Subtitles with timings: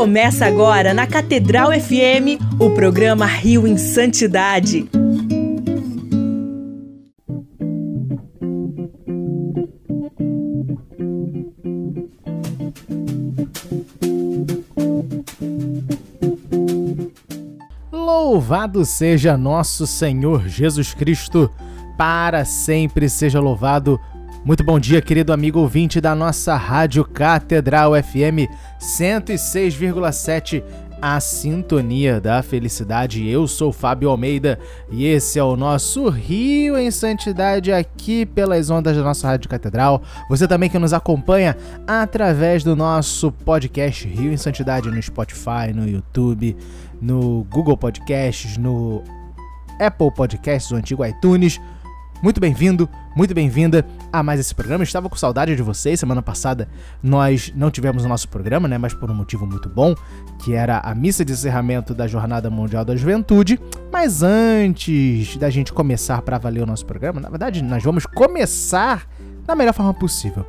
[0.00, 4.88] Começa agora na Catedral FM o programa Rio em Santidade.
[17.92, 21.50] Louvado seja nosso Senhor Jesus Cristo,
[21.98, 24.00] para sempre seja louvado.
[24.42, 28.48] Muito bom dia, querido amigo ouvinte da nossa Rádio Catedral FM
[28.80, 30.64] 106,7,
[31.00, 33.28] a sintonia da felicidade.
[33.28, 34.58] Eu sou Fábio Almeida
[34.90, 40.00] e esse é o nosso Rio em Santidade aqui pelas ondas da nossa Rádio Catedral.
[40.30, 41.54] Você também que nos acompanha
[41.86, 46.56] através do nosso podcast Rio em Santidade no Spotify, no YouTube,
[46.98, 49.04] no Google Podcasts, no
[49.78, 51.60] Apple Podcasts, o antigo iTunes.
[52.22, 54.84] Muito bem-vindo, muito bem-vinda a mais esse programa.
[54.84, 55.98] Estava com saudade de vocês.
[55.98, 56.68] Semana passada
[57.02, 58.76] nós não tivemos o nosso programa, né?
[58.76, 59.94] Mas por um motivo muito bom,
[60.38, 63.58] que era a missa de encerramento da Jornada Mundial da Juventude.
[63.90, 69.06] Mas antes da gente começar para valer o nosso programa, na verdade, nós vamos começar
[69.46, 70.44] da melhor forma possível,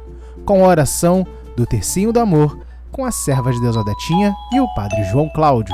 [0.46, 1.26] com a oração
[1.56, 2.60] do Tercinho do Amor,
[2.92, 5.74] com a serva de Deus Odetinha e o Padre João Cláudio.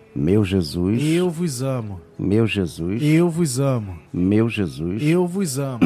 [0.15, 2.01] Meu Jesus, Eu vos amo.
[2.19, 3.97] meu Jesus, Eu vos amo.
[4.13, 5.79] meu Jesus, Eu vos amo.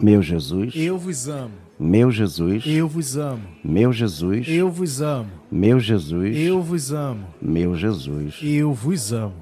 [0.00, 1.50] meu Jesus, Eu vos amo.
[1.78, 3.42] meu Jesus, Eu vos amo.
[3.64, 5.30] meu Jesus, Eu vos amo.
[5.50, 7.26] meu Jesus, Eu vos amo.
[7.42, 8.38] meu Jesus.
[8.42, 9.34] Eu vos amo.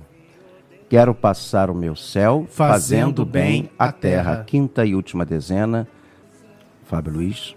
[0.89, 2.73] Quero passar o meu céu Fazendo
[3.23, 4.23] fazendo bem a terra.
[4.33, 4.45] terra.
[4.45, 5.89] Quinta e última dezena.
[6.85, 7.57] Fábio Luiz,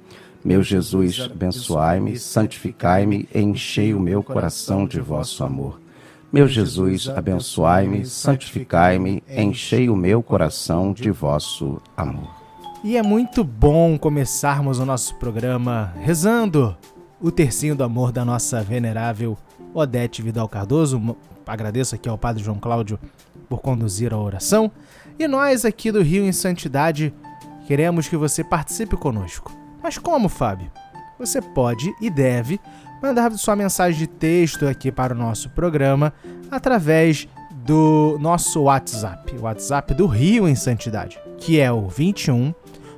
[0.43, 5.79] Meu Jesus, abençoai-me, santificai-me, enchei o meu coração de vosso amor.
[6.33, 12.29] Meu Jesus, abençoai-me, santificai-me, enchei o meu coração de vosso amor.
[12.83, 16.75] E é muito bom começarmos o nosso programa rezando
[17.21, 19.37] o tercinho do amor da nossa venerável
[19.75, 21.15] Odete Vidal Cardoso.
[21.45, 22.99] Agradeço aqui ao Padre João Cláudio
[23.47, 24.71] por conduzir a oração.
[25.19, 27.13] E nós aqui do Rio em Santidade
[27.67, 29.60] queremos que você participe conosco.
[29.81, 30.71] Mas como, Fábio?
[31.17, 32.59] Você pode e deve
[33.01, 36.13] mandar sua mensagem de texto aqui para o nosso programa
[36.49, 42.53] através do nosso WhatsApp, o WhatsApp do Rio em Santidade, que é o 21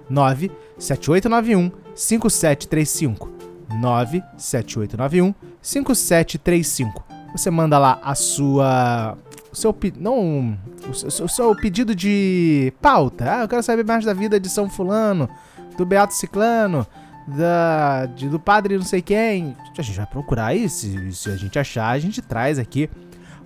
[0.09, 3.31] 97891 5735.
[3.79, 7.03] 97891 5735.
[7.33, 9.17] Você manda lá a sua
[9.51, 10.57] o seu não
[10.89, 13.35] o seu, o seu pedido de pauta.
[13.37, 15.29] Ah, eu quero saber mais da vida de São Fulano,
[15.77, 16.85] do Beato Ciclano,
[17.27, 19.55] da de- do padre não sei quem.
[19.77, 22.89] A gente vai procurar se, se a gente achar, a gente traz aqui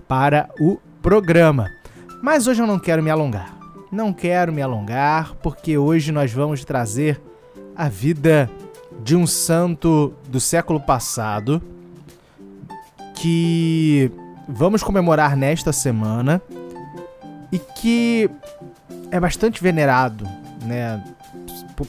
[0.07, 1.69] para o programa.
[2.21, 3.55] Mas hoje eu não quero me alongar.
[3.91, 7.21] não quero me alongar, porque hoje nós vamos trazer
[7.75, 8.49] a vida
[9.01, 11.61] de um santo do século passado
[13.15, 14.11] que
[14.47, 16.41] vamos comemorar nesta semana
[17.51, 18.29] e que
[19.11, 20.27] é bastante venerado,
[20.65, 21.01] né?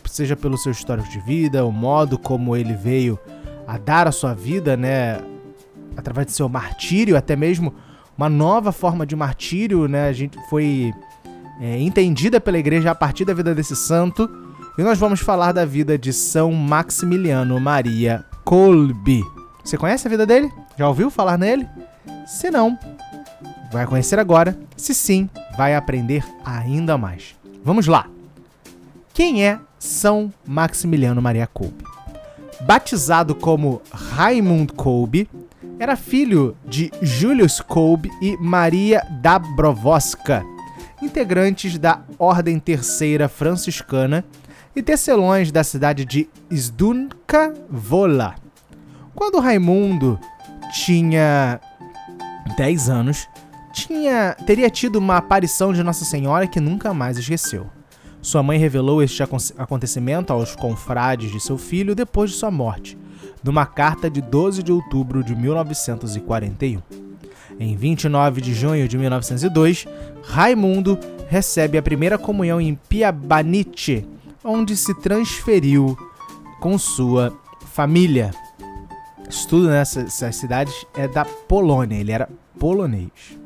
[0.06, 3.18] Seja pelo seu histórico de vida, o modo como ele veio
[3.66, 5.20] a dar a sua vida, né?
[5.96, 7.74] Através de seu martírio, até mesmo
[8.16, 10.08] uma nova forma de martírio, né?
[10.08, 10.92] A gente foi
[11.60, 14.28] é, entendida pela igreja a partir da vida desse santo.
[14.76, 19.24] E nós vamos falar da vida de São Maximiliano Maria Kolbe.
[19.64, 20.50] Você conhece a vida dele?
[20.78, 21.68] Já ouviu falar nele?
[22.26, 22.78] Se não,
[23.72, 24.58] vai conhecer agora.
[24.76, 27.36] Se sim, vai aprender ainda mais.
[27.64, 28.17] Vamos lá!
[29.18, 31.82] Quem é São Maximiliano Maria Kolbe?
[32.60, 35.28] Batizado como Raimund Kolbe,
[35.76, 40.44] era filho de Julius Kolbe e Maria Dabrowska,
[41.02, 44.24] integrantes da Ordem Terceira Franciscana
[44.76, 48.36] e tecelões da cidade de Zdunka Vola.
[49.16, 50.16] Quando Raimundo
[50.72, 51.60] tinha
[52.56, 53.28] 10 anos,
[53.72, 57.68] tinha, teria tido uma aparição de Nossa Senhora que nunca mais esqueceu.
[58.28, 62.98] Sua mãe revelou este acontecimento aos confrades de seu filho depois de sua morte,
[63.42, 66.82] numa carta de 12 de outubro de 1941.
[67.58, 69.88] Em 29 de junho de 1902,
[70.22, 70.98] Raimundo
[71.30, 74.06] recebe a primeira comunhão em Piabanite,
[74.44, 75.96] onde se transferiu
[76.60, 77.32] com sua
[77.72, 78.30] família.
[79.26, 82.28] Estudo nessas cidades é da Polônia, ele era
[82.58, 83.38] polonês.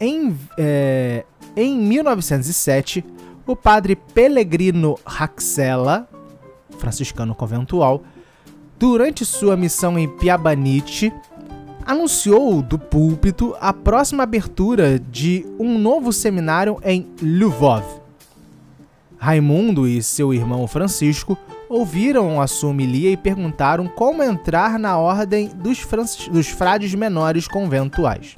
[0.00, 3.04] Em, é, em 1907,
[3.46, 6.08] o padre Pellegrino Raxella,
[6.78, 8.02] franciscano conventual,
[8.78, 11.12] durante sua missão em Piabanite,
[11.84, 17.84] anunciou do púlpito a próxima abertura de um novo seminário em Lvov.
[19.18, 25.48] Raimundo e seu irmão Francisco ouviram a sua homilia e perguntaram como entrar na ordem
[25.48, 25.86] dos,
[26.30, 28.36] dos frades menores conventuais.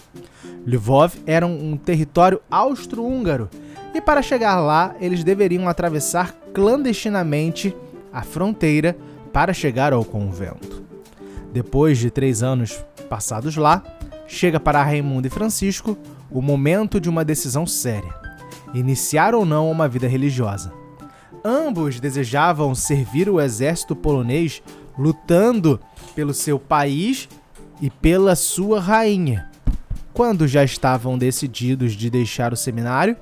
[0.66, 3.48] Lvov era um território austro-húngaro
[3.94, 7.74] e para chegar lá eles deveriam atravessar clandestinamente
[8.12, 8.96] a fronteira
[9.32, 10.82] para chegar ao convento.
[11.52, 13.82] Depois de três anos passados lá,
[14.26, 15.96] chega para Raimundo e Francisco
[16.30, 18.12] o momento de uma decisão séria:
[18.74, 20.72] iniciar ou não uma vida religiosa.
[21.44, 24.62] Ambos desejavam servir o exército polonês
[24.98, 25.78] lutando
[26.14, 27.28] pelo seu país
[27.80, 29.50] e pela sua rainha.
[30.12, 33.16] Quando já estavam decididos de deixar o seminário,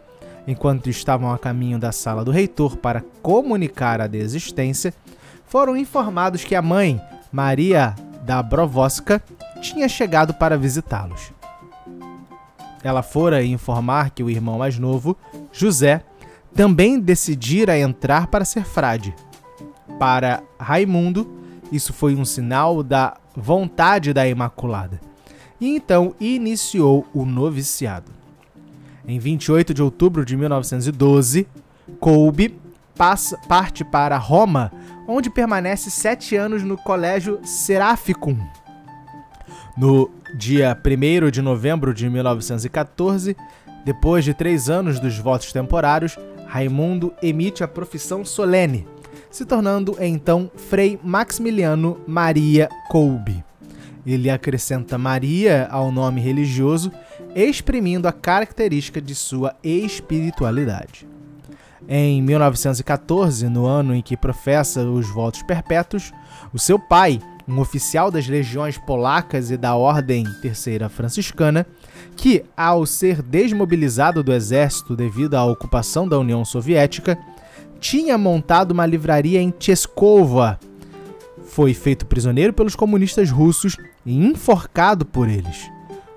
[0.46, 4.92] enquanto estavam a caminho da sala do reitor para comunicar a desistência,
[5.46, 7.00] foram informados que a mãe,
[7.30, 7.94] Maria
[8.24, 9.22] Dabrowska,
[9.60, 11.32] tinha chegado para visitá-los.
[12.82, 15.16] Ela fora informar que o irmão mais novo,
[15.52, 16.02] José,
[16.54, 19.14] também decidira entrar para ser frade.
[19.98, 21.30] Para Raimundo,
[21.70, 25.00] isso foi um sinal da vontade da Imaculada.
[25.60, 28.21] E então iniciou o noviciado.
[29.06, 31.46] Em 28 de outubro de 1912,
[31.98, 32.58] Kolbe
[32.96, 34.72] passa, parte para Roma,
[35.08, 38.38] onde permanece sete anos no Colégio Seraficum.
[39.76, 43.36] No dia 1 de novembro de 1914,
[43.84, 46.16] depois de três anos dos votos temporários,
[46.46, 48.86] Raimundo emite a profissão solene,
[49.30, 53.42] se tornando então Frei Maximiliano Maria Kolbe.
[54.06, 56.90] Ele acrescenta Maria ao nome religioso,
[57.34, 61.06] exprimindo a característica de sua espiritualidade.
[61.88, 66.12] Em 1914, no ano em que professa os votos perpétuos,
[66.52, 71.66] o seu pai, um oficial das legiões polacas e da Ordem Terceira Franciscana,
[72.16, 77.18] que, ao ser desmobilizado do exército devido à ocupação da União Soviética,
[77.80, 80.58] tinha montado uma livraria em Cheskova.
[81.44, 85.70] Foi feito prisioneiro pelos comunistas russos e enforcado por eles.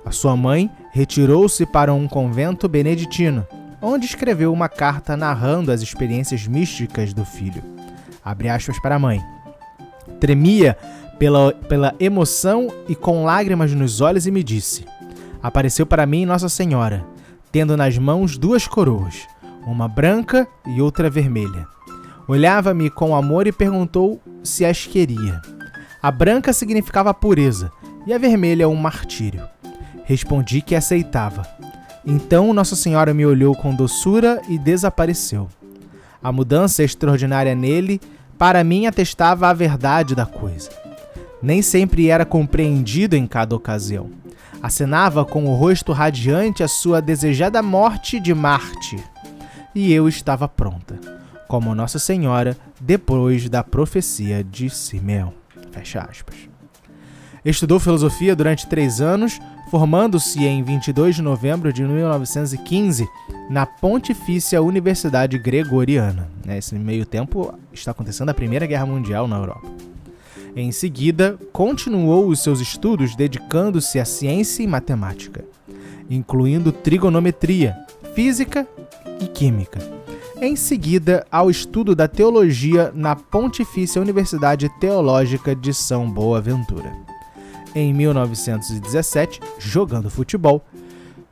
[0.06, 3.46] A sua mãe retirou-se para um convento beneditino,
[3.82, 7.64] onde escreveu uma carta narrando as experiências místicas do filho.
[8.24, 9.22] Abre aspas para a mãe.
[10.20, 10.78] Tremia
[11.18, 14.86] pela, pela emoção e com lágrimas nos olhos e me disse:
[15.42, 17.06] Apareceu para mim Nossa Senhora,
[17.52, 19.28] tendo nas mãos duas coroas,
[19.66, 21.68] uma branca e outra vermelha.
[22.28, 25.42] Olhava-me com amor e perguntou se as queria.
[26.06, 27.72] A branca significava pureza
[28.06, 29.42] e a vermelha um martírio.
[30.04, 31.48] Respondi que aceitava.
[32.06, 35.50] Então Nossa Senhora me olhou com doçura e desapareceu.
[36.22, 38.00] A mudança extraordinária nele,
[38.38, 40.70] para mim, atestava a verdade da coisa
[41.42, 44.10] nem sempre era compreendido em cada ocasião.
[44.64, 48.98] Acenava com o rosto radiante a sua desejada morte de Marte.
[49.76, 51.00] e eu estava pronta,
[51.48, 55.45] como Nossa Senhora depois da profecia de Simeão.
[55.76, 56.36] Fecha aspas.
[57.44, 59.40] Estudou filosofia durante três anos,
[59.70, 63.08] formando-se em 22 de novembro de 1915
[63.50, 66.30] na Pontifícia Universidade Gregoriana.
[66.46, 69.68] Nesse meio tempo está acontecendo a Primeira Guerra Mundial na Europa.
[70.56, 75.44] Em seguida, continuou os seus estudos dedicando-se à ciência e matemática,
[76.10, 77.76] incluindo trigonometria,
[78.16, 78.66] física
[79.20, 79.95] e química.
[80.42, 86.92] Em seguida, ao estudo da teologia na Pontifícia Universidade Teológica de São Boaventura.
[87.74, 90.62] Em 1917, jogando futebol,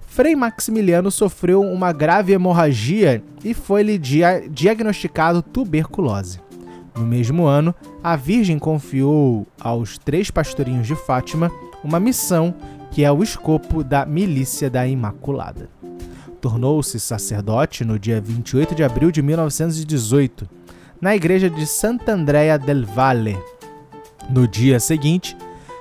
[0.08, 6.40] Frei Maximiliano sofreu uma grave hemorragia e foi-lhe dia diagnosticado tuberculose.
[6.96, 11.52] No mesmo ano, a Virgem confiou aos três pastorinhos de Fátima
[11.84, 12.56] uma missão
[12.90, 15.70] que é o escopo da Milícia da Imaculada.
[16.44, 20.46] Tornou-se sacerdote no dia 28 de abril de 1918,
[21.00, 23.38] na igreja de Santa Andrea del Valle.
[24.30, 25.38] No dia seguinte,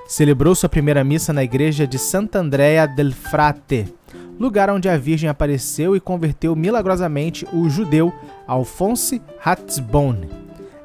[0.07, 3.93] celebrou sua primeira missa na igreja de Santa Andrea del Frate,
[4.39, 8.13] lugar onde a Virgem apareceu e converteu milagrosamente o judeu
[8.47, 10.29] Alphonse Ratzbone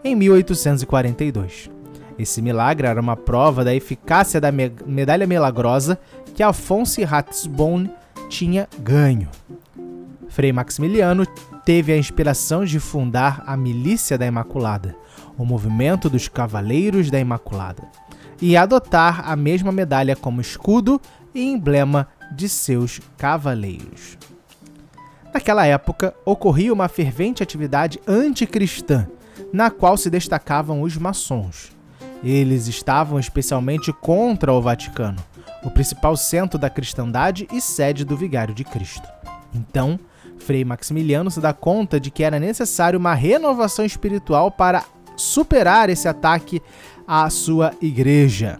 [0.02, 1.70] em 1842.
[2.18, 5.96] Esse milagre era uma prova da eficácia da medalha milagrosa
[6.34, 7.88] que Alphonse Ratzbone
[8.28, 9.28] tinha ganho.
[10.28, 11.26] Frei Maximiliano
[11.64, 14.96] teve a inspiração de fundar a Milícia da Imaculada,
[15.36, 17.82] o movimento dos Cavaleiros da Imaculada,
[18.40, 21.00] e adotar a mesma medalha como escudo
[21.34, 24.16] e emblema de seus cavaleiros.
[25.32, 29.08] Naquela época, ocorria uma fervente atividade anticristã,
[29.52, 31.72] na qual se destacavam os maçons.
[32.22, 35.18] Eles estavam especialmente contra o Vaticano,
[35.62, 39.08] o principal centro da cristandade e sede do Vigário de Cristo.
[39.54, 39.98] Então,
[40.38, 44.84] Frei Maximiliano se dá conta de que era necessário uma renovação espiritual para
[45.16, 46.62] superar esse ataque
[47.06, 48.58] à sua igreja.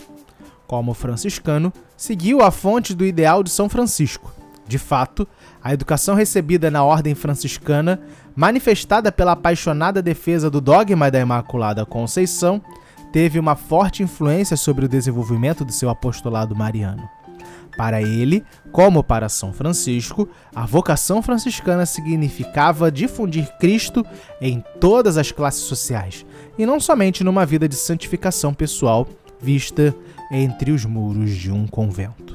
[0.66, 4.32] Como franciscano, seguiu a fonte do ideal de São Francisco.
[4.66, 5.26] De fato,
[5.62, 8.00] a educação recebida na ordem franciscana,
[8.36, 12.60] manifestada pela apaixonada defesa do dogma da Imaculada Conceição,
[13.10, 17.08] teve uma forte influência sobre o desenvolvimento do seu apostolado mariano.
[17.78, 24.04] Para ele, como para São Francisco, a vocação franciscana significava difundir Cristo
[24.40, 26.26] em todas as classes sociais,
[26.58, 29.06] e não somente numa vida de santificação pessoal
[29.40, 29.94] vista
[30.28, 32.34] entre os muros de um convento.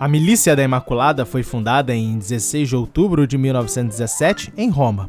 [0.00, 5.08] A Milícia da Imaculada foi fundada em 16 de outubro de 1917 em Roma,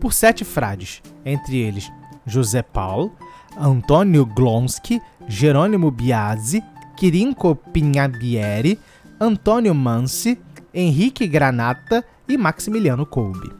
[0.00, 1.92] por sete frades, entre eles
[2.24, 3.12] José Paulo,
[3.60, 6.64] Antônio Glonsky, Jerônimo Biasi,
[6.98, 8.76] Quirinco Pinhabieri,
[9.20, 10.36] Antônio Mansi,
[10.74, 13.52] Henrique Granata e Maximiliano Kolbe.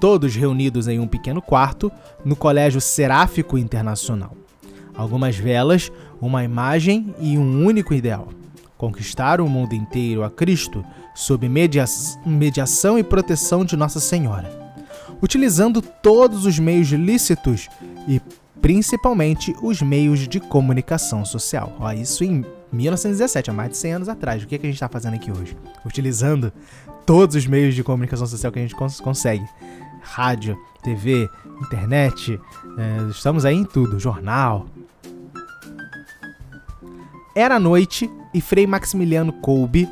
[0.00, 1.92] Todos reunidos em um pequeno quarto
[2.24, 4.36] no Colégio Seráfico Internacional.
[4.96, 8.30] Algumas velas, uma imagem e um único ideal:
[8.76, 10.84] conquistar o mundo inteiro a Cristo
[11.14, 11.84] sob media
[12.26, 14.74] mediação e proteção de Nossa Senhora,
[15.22, 17.68] utilizando todos os meios lícitos
[18.08, 18.20] e
[18.60, 21.76] principalmente os meios de comunicação social.
[21.78, 24.42] Ó, isso em 1917, há mais de 100 anos atrás.
[24.42, 25.56] O que, é que a gente está fazendo aqui hoje?
[25.84, 26.50] Utilizando
[27.04, 29.46] todos os meios de comunicação social que a gente cons consegue:
[30.00, 31.28] rádio, TV,
[31.60, 32.40] internet,
[32.78, 34.66] é, estamos aí em tudo, jornal.
[37.36, 39.88] Era noite e Frei Maximiliano Kolbe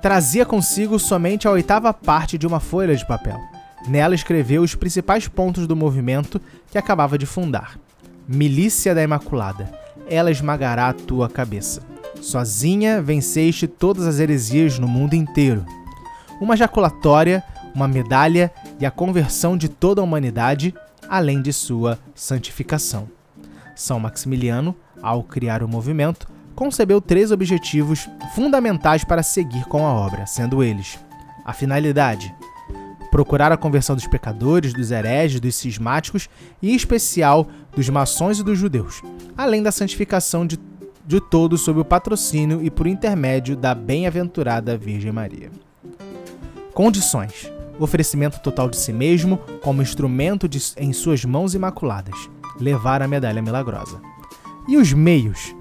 [0.00, 3.40] trazia consigo somente a oitava parte de uma folha de papel.
[3.88, 7.78] Nela escreveu os principais pontos do movimento que acabava de fundar.
[8.28, 11.82] Milícia da Imaculada ela esmagará a tua cabeça.
[12.20, 15.64] Sozinha venceste todas as heresias no mundo inteiro.
[16.40, 17.42] Uma jaculatória,
[17.74, 20.74] uma medalha e a conversão de toda a humanidade,
[21.08, 23.08] além de sua santificação.
[23.74, 30.26] São Maximiliano, ao criar o movimento, concebeu três objetivos fundamentais para seguir com a obra,
[30.26, 30.98] sendo eles:
[31.44, 32.34] a finalidade,
[33.14, 36.28] procurar a conversão dos pecadores, dos hereges, dos cismáticos
[36.60, 39.02] e, em especial, dos maçons e dos judeus,
[39.36, 40.58] além da santificação de,
[41.06, 45.48] de todos sob o patrocínio e por intermédio da bem-aventurada Virgem Maria.
[46.74, 52.28] Condições: oferecimento total de si mesmo como instrumento de, em suas mãos imaculadas,
[52.58, 54.00] levar a medalha milagrosa.
[54.66, 55.54] E os meios: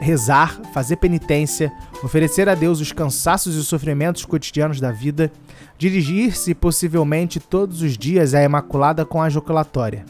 [0.00, 5.32] rezar, fazer penitência, oferecer a Deus os cansaços e os sofrimentos cotidianos da vida,
[5.78, 10.04] dirigir-se possivelmente todos os dias à Imaculada com a joculatória.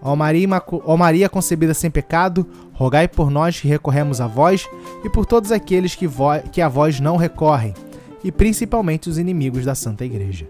[0.00, 4.68] Ó Maria, ó Maria concebida sem pecado, rogai por nós que recorremos a vós
[5.04, 6.06] e por todos aqueles que,
[6.52, 7.74] que a vós não recorrem,
[8.22, 10.46] e principalmente os inimigos da Santa Igreja.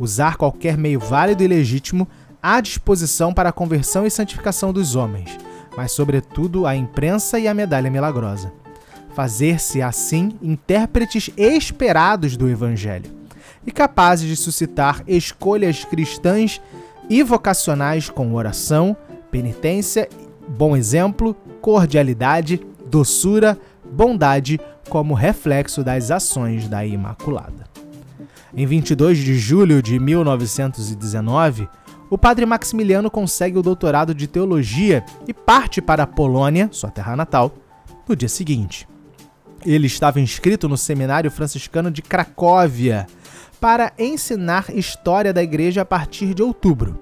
[0.00, 2.08] usar qualquer meio válido e legítimo
[2.42, 5.36] à disposição para a conversão e santificação dos homens,
[5.76, 8.52] mas, sobretudo, a imprensa e a medalha milagrosa.
[9.14, 13.10] Fazer-se, assim, intérpretes esperados do Evangelho
[13.66, 16.60] e capazes de suscitar escolhas cristãs
[17.08, 18.96] e vocacionais com oração,
[19.30, 20.08] penitência,
[20.48, 23.58] bom exemplo, cordialidade, doçura,
[23.90, 27.68] bondade como reflexo das ações da Imaculada.
[28.54, 31.68] Em 22 de julho de 1919,
[32.10, 37.14] o padre Maximiliano consegue o doutorado de teologia e parte para a Polônia, sua terra
[37.14, 37.54] natal,
[38.06, 38.88] no dia seguinte.
[39.64, 43.06] Ele estava inscrito no Seminário Franciscano de Cracóvia
[43.60, 46.98] para ensinar história da igreja a partir de outubro.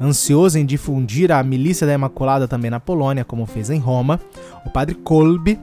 [0.00, 4.20] Ansioso em difundir a milícia da Imaculada também na Polônia, como fez em Roma,
[4.64, 5.58] o padre Kolbe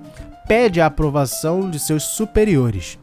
[0.47, 2.97] pede a aprovação de seus superiores.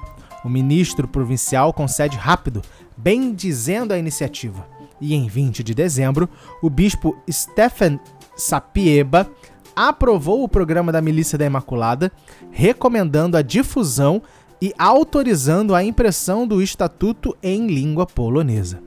[0.45, 2.61] O ministro provincial concede rápido,
[2.97, 6.29] bem dizendo a iniciativa e em 20 de dezembro,
[6.63, 7.99] o bispo Stephen
[8.37, 9.31] Sapieba
[9.75, 12.11] aprovou o programa da Milícia da Imaculada,
[12.51, 14.23] recomendando a difusão
[14.61, 18.81] e autorizando a impressão do estatuto em língua polonesa.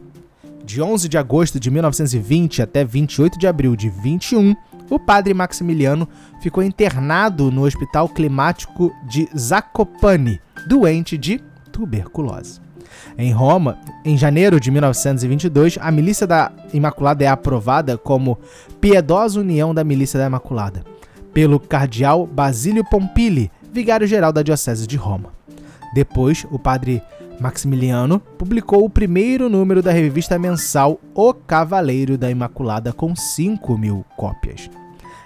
[0.66, 4.56] De 11 de agosto de 1920 até 28 de abril de 21,
[4.90, 6.08] o padre Maximiliano
[6.42, 11.42] ficou internado no Hospital Climático de Zakopane, doente de
[11.72, 12.60] tuberculose.
[13.18, 18.38] Em Roma, em janeiro de 1922, a Milícia da Imaculada é aprovada como
[18.80, 20.84] Piedosa União da Milícia da Imaculada,
[21.34, 25.30] pelo cardeal Basílio Pompili, vigário-geral da Diocese de Roma.
[25.94, 27.02] Depois, o padre
[27.40, 34.06] Maximiliano publicou o primeiro número da revista mensal O Cavaleiro da Imaculada com 5 mil
[34.16, 34.70] cópias.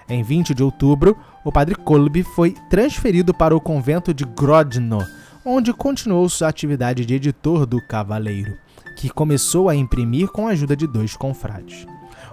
[0.07, 4.99] Em 20 de outubro, o padre Kolbe foi transferido para o convento de Grodno,
[5.45, 8.57] onde continuou sua atividade de editor do Cavaleiro,
[8.97, 11.85] que começou a imprimir com a ajuda de dois confrades.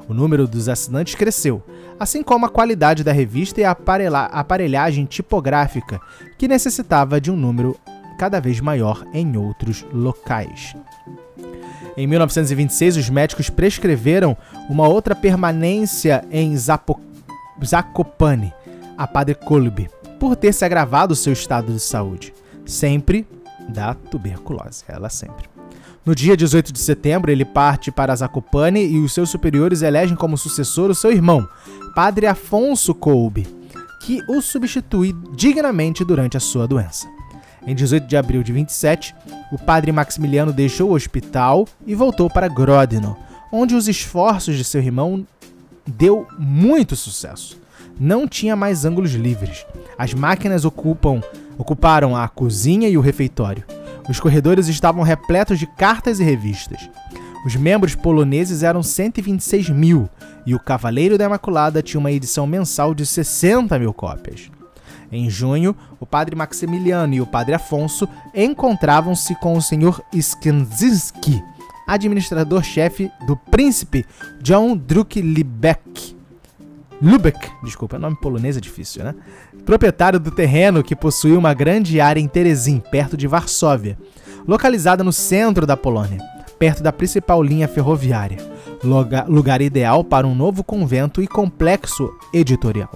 [0.09, 1.63] O número dos assinantes cresceu,
[2.01, 3.77] assim como a qualidade da revista e a
[4.33, 6.01] aparelhagem tipográfica,
[6.39, 7.79] que necessitava de um número
[8.19, 10.75] cada vez maior em outros locais.
[11.95, 14.35] Em 1926, os médicos prescreveram
[14.71, 16.99] uma outra permanência em Zapo
[17.63, 18.55] Zakopane,
[18.97, 22.33] a Padre Kolbe, por ter se agravado seu estado de saúde
[22.65, 23.27] sempre
[23.69, 25.51] da tuberculose, ela sempre.
[26.05, 30.37] No dia 18 de setembro, ele parte para Zakopane e os seus superiores elegem como
[30.37, 31.49] sucessor o seu irmão,
[31.95, 33.47] Padre Afonso Kolbe,
[34.05, 37.07] que o substitui dignamente durante a sua doença.
[37.65, 39.15] Em 18 de abril de 27,
[39.53, 43.17] o padre Maximiliano deixou o hospital e voltou para Grodno,
[43.53, 45.25] onde os esforços de seu irmão
[45.87, 47.61] deu muito sucesso.
[48.01, 49.65] Não tinha mais ângulos livres.
[49.97, 51.23] As máquinas ocupam
[51.59, 53.65] Ocuparam a cozinha e o refeitório.
[54.09, 56.89] Os corredores estavam repletos de cartas e revistas.
[57.45, 60.09] Os membros poloneses eram 126 mil
[60.47, 64.51] e o Cavaleiro da Imaculada tinha uma edição mensal de 60 mil cópias.
[65.11, 71.43] Em junho, o padre Maximiliano e o padre Afonso encontravam-se com o senhor Skanzinski,
[71.87, 74.07] administrador-chefe do príncipe
[74.41, 76.17] John Druk Liebeck.
[77.03, 79.13] Lubeck, desculpa, é nome polonês é difícil, né?
[79.67, 83.99] Proprietário do terreno que possuía uma grande área em Terezin, perto de Varsóvia,
[84.47, 86.21] localizada no centro da Polônia,
[86.61, 88.39] perto da principal linha ferroviária,
[89.27, 92.91] lugar ideal para um novo convento e complexo editorial.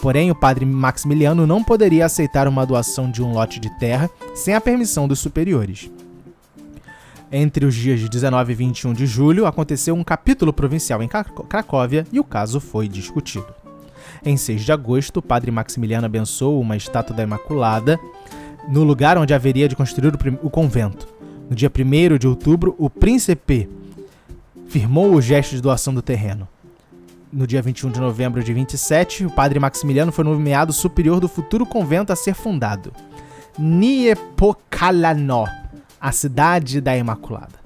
[0.00, 4.54] Porém, o padre Maximiliano não poderia aceitar uma doação de um lote de terra sem
[4.54, 5.90] a permissão dos superiores.
[7.34, 12.06] Entre os dias de 19 e 21 de julho, aconteceu um capítulo provincial em Cracóvia
[12.12, 13.46] e o caso foi discutido.
[14.22, 17.98] Em 6 de agosto, o padre Maximiliano abençoou uma estátua da Imaculada
[18.68, 21.08] no lugar onde haveria de construir o, convento.
[21.48, 23.66] No dia 1 de outubro, o príncipe
[24.68, 26.46] firmou o gesto de doação do terreno.
[27.32, 31.64] No dia 21 de novembro de 27, o padre Maximiliano foi nomeado superior do futuro
[31.64, 32.92] convento a ser fundado.
[33.58, 35.46] Niepokalanó
[36.02, 37.62] a cidade da Imaculada.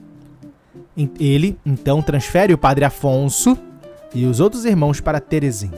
[1.18, 3.57] Ele, então, transfere o padre Afonso
[4.14, 5.70] e os outros irmãos para Teresim.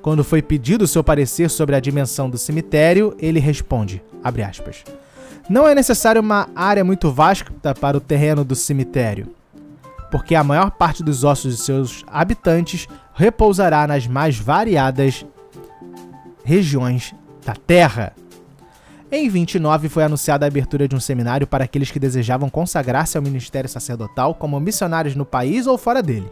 [0.00, 4.82] Quando foi pedido seu parecer sobre a dimensão do cemitério, ele responde, aspas,
[5.48, 9.34] Não é necessário uma área muito vasta para o terreno do cemitério,
[10.10, 15.26] porque a maior parte dos ossos de seus habitantes repousará nas mais variadas
[16.42, 18.14] regiões da terra.
[19.12, 23.22] Em 29 foi anunciada a abertura de um seminário para aqueles que desejavam consagrar-se ao
[23.22, 26.30] ministério sacerdotal como missionários no país ou fora dele,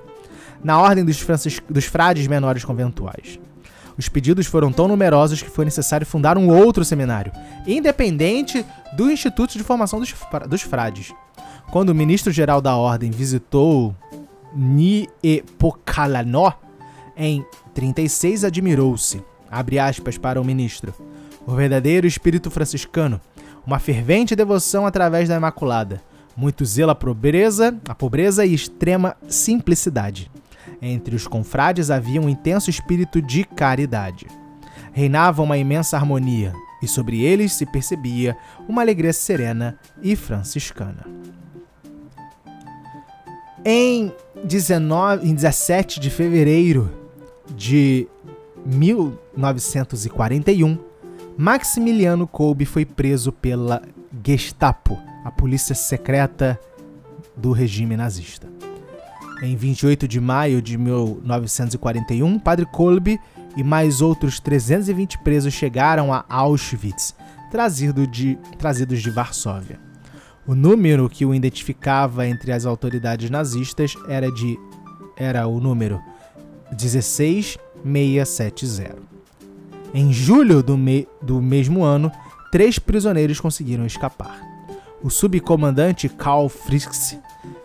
[0.62, 1.26] na ordem dos,
[1.68, 3.40] dos frades menores conventuais.
[3.98, 7.32] Os pedidos foram tão numerosos que foi necessário fundar um outro seminário,
[7.66, 8.64] independente
[8.96, 10.14] do Instituto de Formação dos,
[10.48, 11.12] dos Frades.
[11.72, 13.92] Quando o ministro-geral da ordem visitou
[14.54, 16.52] Niepocalanó,
[17.16, 20.94] em 36 admirou-se, abre aspas para o ministro,
[21.48, 23.18] o verdadeiro espírito franciscano,
[23.66, 26.02] uma fervente devoção através da Imaculada,
[26.36, 30.30] muito zelo à pobreza, à pobreza e extrema simplicidade.
[30.82, 34.26] Entre os confrades havia um intenso espírito de caridade.
[34.92, 38.36] Reinava uma imensa harmonia, e sobre eles se percebia
[38.68, 41.06] uma alegria serena e franciscana.
[43.64, 44.12] Em,
[44.44, 46.92] 19, em 17 de fevereiro
[47.56, 48.06] de
[48.66, 50.87] 1941,
[51.40, 53.80] Maximiliano Kolbe foi preso pela
[54.26, 56.58] Gestapo, a polícia secreta
[57.36, 58.48] do regime nazista.
[59.40, 63.20] Em 28 de maio de 1941, Padre Kolbe
[63.56, 67.14] e mais outros 320 presos chegaram a Auschwitz,
[67.52, 69.78] trazido de, trazidos de Varsóvia.
[70.44, 74.58] O número que o identificava entre as autoridades nazistas era de
[75.16, 76.02] era o número
[76.76, 79.17] 16670.
[79.94, 82.12] Em julho do, me, do mesmo ano,
[82.50, 84.40] três prisioneiros conseguiram escapar.
[85.02, 87.16] O subcomandante Karl Fritz,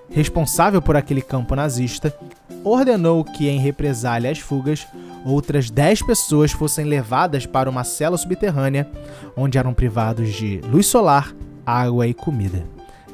[0.10, 2.16] responsável por aquele campo nazista,
[2.64, 4.88] ordenou que, em represália às fugas,
[5.26, 8.90] outras dez pessoas fossem levadas para uma cela subterrânea,
[9.36, 11.34] onde eram privados de luz solar,
[11.66, 12.64] água e comida.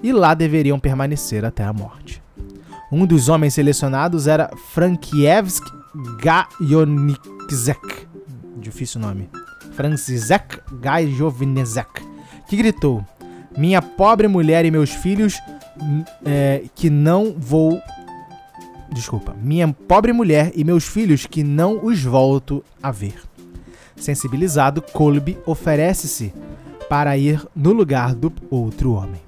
[0.03, 2.21] E lá deveriam permanecer até a morte.
[2.91, 5.61] Um dos homens selecionados era Frankiewicz
[6.21, 8.08] Gajoniczek.
[8.59, 9.29] Difícil nome.
[9.75, 12.03] Franciszek Gajowniczek.
[12.47, 13.05] Que gritou:
[13.57, 15.39] Minha pobre mulher e meus filhos
[16.25, 17.81] é, que não vou.
[18.91, 19.35] Desculpa.
[19.41, 23.15] Minha pobre mulher e meus filhos que não os volto a ver.
[23.95, 26.33] Sensibilizado, Colby oferece-se
[26.89, 29.21] para ir no lugar do outro homem.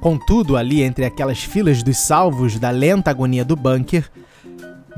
[0.00, 4.10] Contudo, ali entre aquelas filas dos salvos da lenta agonia do bunker,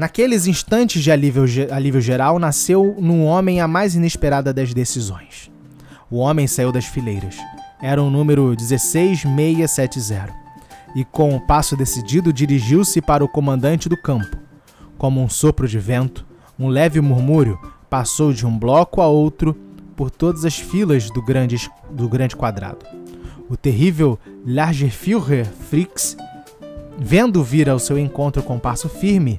[0.00, 5.50] naqueles instantes de alívio, alívio geral, nasceu num homem a mais inesperada das decisões.
[6.10, 7.36] O homem saiu das fileiras.
[7.82, 10.32] Era o número 16670.
[10.96, 14.38] E com um passo decidido dirigiu-se para o comandante do campo.
[14.96, 16.26] Como um sopro de vento,
[16.58, 17.60] um leve murmúrio
[17.90, 19.54] passou de um bloco a outro
[19.94, 22.86] por todas as filas do grande, do grande quadrado.
[23.50, 26.16] O terrível Largeführer Frix,
[26.98, 29.38] vendo vir ao seu encontro com passo firme,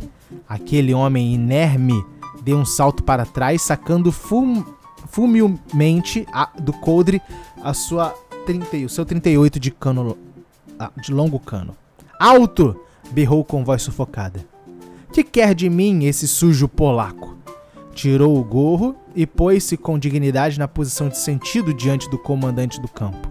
[0.51, 2.05] aquele homem inerme
[2.43, 4.65] deu um salto para trás, sacando fum,
[5.07, 6.27] fulminante
[6.59, 7.21] do coldre
[7.63, 8.09] a sua
[8.45, 10.17] 30, o seu 38 de cano
[10.77, 11.73] ah, de longo cano.
[12.19, 12.77] Alto!
[13.11, 14.45] berrou com voz sufocada.
[15.13, 17.37] Que quer de mim esse sujo polaco?
[17.93, 22.89] Tirou o gorro e pôs-se com dignidade na posição de sentido diante do comandante do
[22.89, 23.29] campo.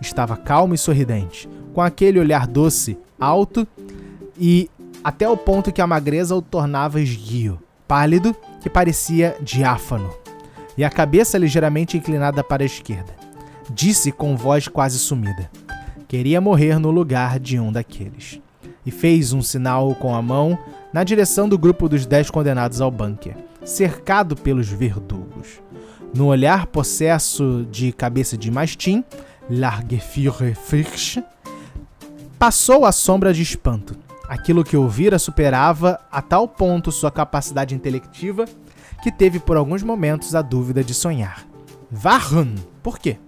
[0.00, 3.66] Estava calmo e sorridente, com aquele olhar doce, alto
[4.38, 4.70] e
[5.04, 10.10] até o ponto que a magreza o tornava esguio, pálido, que parecia diáfano,
[10.78, 13.12] e a cabeça ligeiramente inclinada para a esquerda.
[13.70, 15.50] Disse com voz quase sumida:
[16.08, 18.40] Queria morrer no lugar de um daqueles.
[18.86, 20.58] E fez um sinal com a mão
[20.92, 25.62] na direção do grupo dos dez condenados ao bunker, cercado pelos verdugos.
[26.14, 29.02] No olhar possesso de cabeça de mastim,
[29.50, 31.18] Largeführer Frisch,
[32.38, 34.03] passou a sombra de espanto.
[34.28, 38.46] Aquilo que ouvira superava a tal ponto sua capacidade intelectiva
[39.02, 41.46] que teve por alguns momentos a dúvida de sonhar.
[42.02, 42.54] Warum?
[42.82, 43.18] Por quê?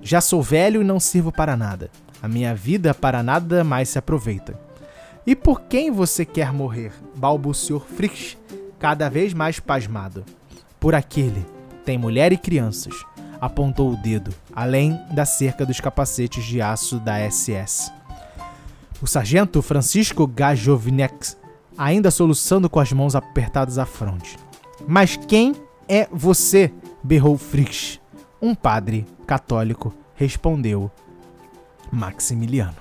[0.00, 1.90] Já sou velho e não sirvo para nada.
[2.22, 4.58] A minha vida para nada mais se aproveita.
[5.26, 6.92] E por quem você quer morrer?
[7.14, 8.38] balbuciou Frisch,
[8.78, 10.24] cada vez mais pasmado.
[10.80, 11.44] Por aquele.
[11.84, 12.94] Tem mulher e crianças
[13.40, 17.92] apontou o dedo, além da cerca dos capacetes de aço da SS.
[19.00, 21.36] O sargento Francisco Gajovnex,
[21.76, 24.36] ainda soluçando com as mãos apertadas à fronte.
[24.86, 25.54] Mas quem
[25.88, 26.72] é você?
[27.02, 28.00] berrou Frix.
[28.42, 30.90] Um padre católico, respondeu
[31.92, 32.76] Maximiliano.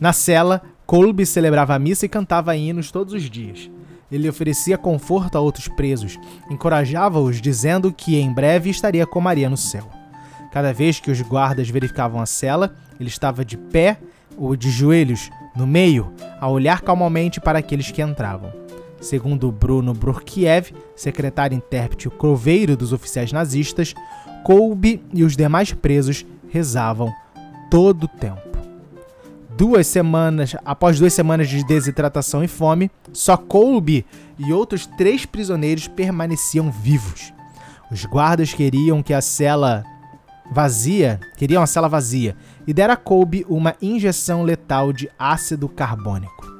[0.00, 3.70] Na cela, Kolbe celebrava a missa e cantava hinos todos os dias.
[4.10, 6.18] Ele oferecia conforto a outros presos,
[6.50, 9.88] encorajava-os dizendo que em breve estaria com Maria no céu.
[10.50, 13.98] Cada vez que os guardas verificavam a cela, ele estava de pé
[14.36, 18.52] ou de joelhos no meio, a olhar calmamente para aqueles que entravam.
[19.00, 23.94] Segundo Bruno Burkiev, secretário intérprete croveiro dos oficiais nazistas,
[24.42, 27.12] Kolbe e os demais presos rezavam
[27.70, 28.54] todo o tempo
[29.56, 34.04] duas semanas, após duas semanas de desidratação e fome, só Colby
[34.38, 37.32] e outros três prisioneiros permaneciam vivos.
[37.90, 39.84] Os guardas queriam que a cela
[40.50, 46.52] vazia, queria uma cela vazia, e dera a Kolbe uma injeção letal de ácido carbônico.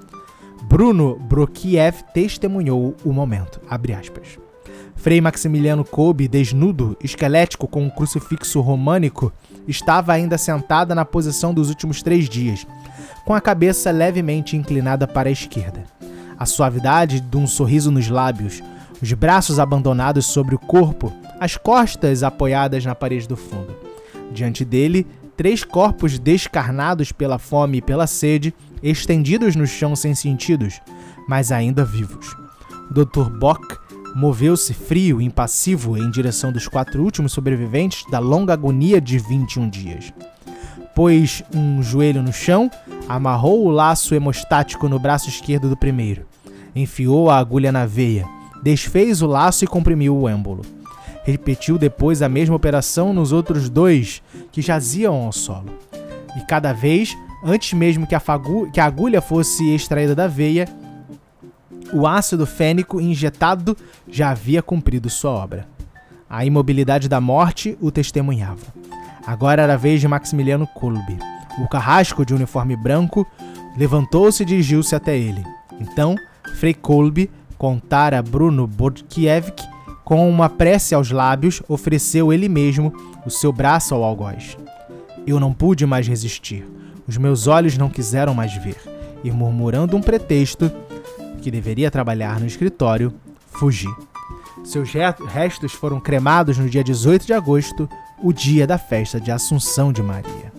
[0.65, 3.61] Bruno Brokiev testemunhou o momento.
[4.97, 9.33] Frei Maximiliano Kolbe, desnudo, esquelético com um crucifixo românico,
[9.69, 12.67] estava ainda sentada na posição dos últimos três dias,
[13.25, 15.85] com a cabeça levemente inclinada para a esquerda.
[16.39, 18.63] A suavidade de um sorriso nos lábios,
[19.03, 23.75] os braços abandonados sobre o corpo, as costas apoiadas na parede do fundo.
[24.33, 30.81] Diante dele, três corpos descarnados pela fome e pela sede, estendidos no chão sem sentidos,
[31.29, 32.37] mas ainda vivos.
[32.91, 33.31] Dr.
[33.31, 33.79] Bock
[34.15, 39.69] moveu-se frio e impassivo em direção dos quatro últimos sobreviventes da longa agonia de 21
[39.69, 40.13] dias.
[40.95, 42.71] Pôs um joelho no chão,
[43.09, 46.27] amarrou o laço hemostático no braço esquerdo do primeiro,
[46.77, 48.25] enfiou a agulha na veia,
[48.63, 50.63] desfez o laço e comprimiu o êmbolo.
[51.25, 55.71] Repetiu depois a mesma operação nos outros dois que jaziam ao solo.
[56.37, 58.23] E cada vez, antes mesmo que a,
[58.73, 60.69] que a agulha fosse extraída da veia,
[61.93, 65.67] o ácido fênico injetado já havia cumprido sua obra.
[66.29, 68.67] A imobilidade da morte o testemunhava.
[69.27, 71.19] Agora era a vez de Maximiliano Kolbe.
[71.59, 73.27] O carrasco de uniforme branco
[73.77, 75.43] levantou-se e dirigiu-se até ele.
[75.81, 76.17] Então,
[76.57, 79.74] Frei Kolbe contara Bruno Bodkiewicz
[80.05, 82.93] com uma prece aos lábios, ofereceu ele mesmo
[83.25, 84.57] o seu braço ao algoz.
[85.27, 86.67] Eu não pude mais resistir.
[87.09, 88.77] Os meus olhos não quiseram mais ver.
[89.23, 90.71] E murmurando um pretexto,
[91.41, 93.13] que deveria trabalhar no escritório,
[93.47, 93.89] fugi.
[94.65, 97.89] Seus restos foram cremados no dia 18 de agosto,
[98.23, 100.53] o dia da festa de Assunção de Maria.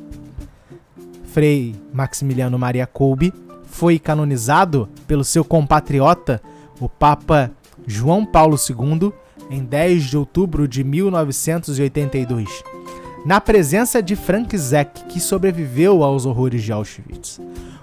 [1.25, 3.33] Frei Maximiliano Maria Kolbe
[3.65, 6.41] foi canonizado pelo seu compatriota,
[6.79, 7.51] o Papa
[7.85, 9.11] João Paulo II,
[9.49, 12.63] em 10 de outubro de 1982,
[13.25, 17.39] na presença de Frank Zeck, que sobreviveu aos horrores de Auschwitz.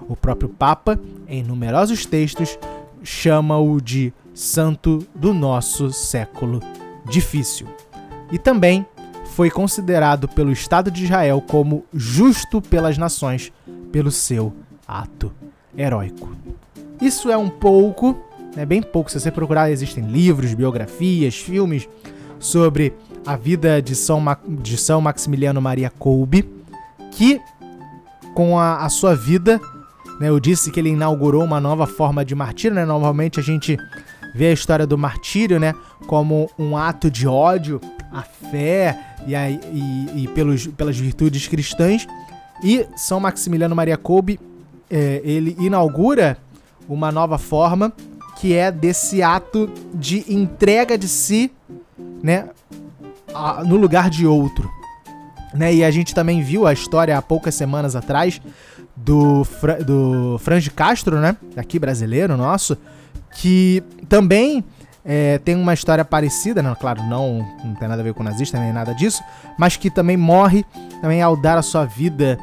[0.07, 2.57] O próprio Papa, em numerosos textos,
[3.03, 6.61] chama-o de santo do nosso século
[7.05, 7.67] difícil.
[8.31, 8.85] E também
[9.33, 13.51] foi considerado pelo Estado de Israel como justo pelas nações
[13.91, 14.53] pelo seu
[14.87, 15.31] ato
[15.77, 16.29] heróico.
[17.01, 18.17] Isso é um pouco,
[18.55, 19.11] é bem pouco.
[19.11, 21.87] Se você procurar, existem livros, biografias, filmes
[22.39, 22.93] sobre
[23.25, 26.49] a vida de São, Ma de São Maximiliano Maria Kolbe,
[27.11, 27.39] que
[28.33, 29.61] com a, a sua vida
[30.19, 30.29] né?
[30.29, 32.85] Eu disse que ele inaugurou uma nova forma de martírio, né?
[32.85, 33.77] Normalmente a gente
[34.33, 35.73] vê a história do martírio, né?
[36.07, 42.07] Como um ato de ódio à fé e, a, e, e pelos, pelas virtudes cristãs.
[42.63, 44.39] E São Maximiliano Maria Kolbe,
[44.89, 46.37] é, ele inaugura
[46.87, 47.91] uma nova forma
[48.37, 51.51] que é desse ato de entrega de si,
[52.21, 52.49] né?
[53.33, 54.69] A, no lugar de outro.
[55.53, 55.73] Né?
[55.75, 58.41] E a gente também viu a história há poucas semanas atrás
[58.95, 61.35] do, Fra do Franz Castro, né?
[61.55, 62.77] Aqui brasileiro nosso,
[63.35, 64.63] que também
[65.05, 66.75] é, tem uma história parecida, né?
[66.79, 69.21] claro, não, não tem nada a ver com nazista nem nada disso,
[69.57, 70.65] mas que também morre
[71.01, 72.37] também ao dar a sua vida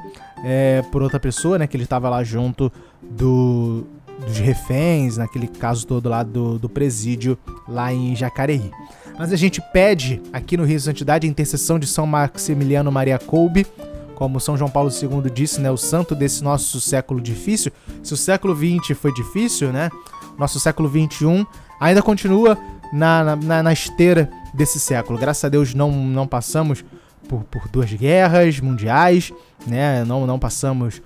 [0.45, 1.67] é, por outra pessoa, né?
[1.67, 2.73] Que ele estava lá junto
[3.03, 3.87] do,
[4.27, 8.71] dos reféns, naquele caso todo lá do, do presídio lá em Jacareí.
[9.19, 13.19] Mas a gente pede aqui no Rio de Santidade a intercessão de São Maximiliano Maria
[13.19, 13.67] Kolbe,
[14.15, 17.73] como São João Paulo II disse, né, o santo desse nosso século difícil.
[18.03, 19.91] Se o século XX foi difícil, né,
[20.39, 21.47] nosso século XXI
[21.81, 22.59] ainda continua
[22.93, 25.19] na, na, na esteira desse século.
[25.19, 26.85] Graças a Deus não, não passamos
[27.29, 29.33] por, por duas guerras mundiais,
[29.67, 31.01] né, não, não passamos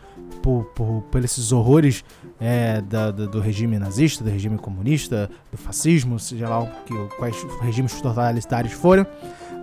[0.44, 2.04] por, por, por esses horrores
[2.38, 7.98] é, da, do regime nazista, do regime comunista, do fascismo, seja lá que, quais regimes
[7.98, 9.07] totalitários foram,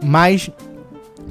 [0.03, 0.49] mas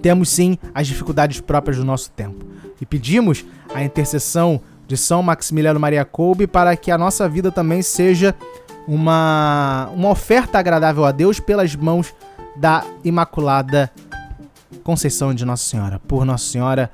[0.01, 2.47] temos sim as dificuldades próprias do nosso tempo.
[2.81, 7.83] E pedimos a intercessão de São Maximiliano Maria Kolbe para que a nossa vida também
[7.83, 8.37] seja
[8.87, 12.15] uma, uma oferta agradável a Deus pelas mãos
[12.55, 13.91] da Imaculada
[14.85, 15.99] Conceição de Nossa Senhora.
[15.99, 16.89] Por Nossa Senhora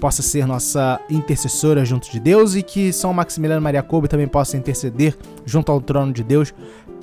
[0.00, 4.56] possa ser nossa intercessora junto de Deus e que São Maximiliano Maria Kolbe também possa
[4.56, 6.54] interceder junto ao trono de Deus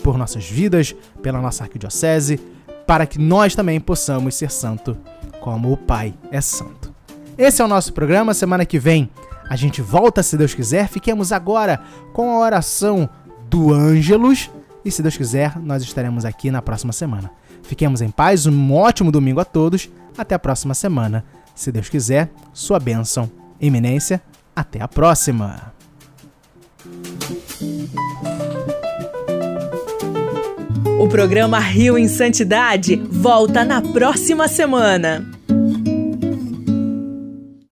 [0.03, 2.39] por nossas vidas, pela nossa arquidiocese,
[2.88, 4.97] para que nós também possamos ser santo
[5.39, 6.93] como o Pai é santo.
[7.38, 8.34] Esse é o nosso programa.
[8.34, 9.10] Semana que vem
[9.49, 10.88] a gente volta, se Deus quiser.
[10.88, 11.81] Fiquemos agora
[12.13, 13.10] com a oração
[13.49, 14.49] do Ângelus.
[14.86, 17.31] E se Deus quiser, nós estaremos aqui na próxima semana.
[17.63, 19.89] Fiquemos em paz, um ótimo domingo a todos.
[20.17, 21.25] Até a próxima semana.
[21.55, 24.21] Se Deus quiser, sua bênção, eminência.
[24.55, 25.73] Até a próxima!
[30.99, 35.25] O programa Rio em Santidade volta na próxima semana.